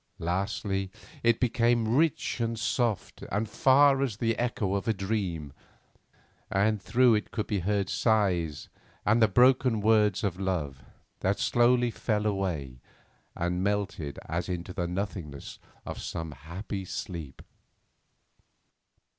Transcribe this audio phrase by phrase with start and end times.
[0.17, 0.89] Lastly,
[1.21, 5.53] it became rich and soft and far as the echo of a dream,
[6.49, 8.67] and through it could be heard sighs
[9.05, 10.81] and the broken words of love,
[11.19, 12.79] that slowly fell away
[13.35, 17.43] and melted as into the nothingness of some happy sleep.